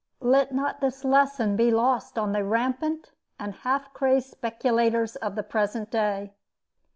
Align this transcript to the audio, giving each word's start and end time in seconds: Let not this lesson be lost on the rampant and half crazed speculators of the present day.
Let 0.23 0.51
not 0.51 0.81
this 0.81 1.03
lesson 1.05 1.55
be 1.55 1.69
lost 1.69 2.17
on 2.17 2.31
the 2.31 2.43
rampant 2.43 3.11
and 3.39 3.53
half 3.53 3.93
crazed 3.93 4.31
speculators 4.31 5.15
of 5.17 5.35
the 5.35 5.43
present 5.43 5.91
day. 5.91 6.33